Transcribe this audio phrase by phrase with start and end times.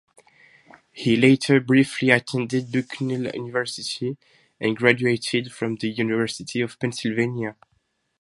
[0.91, 4.17] He later briefly attended Bucknell University
[4.59, 7.55] and graduated from the University of Pennsylvania.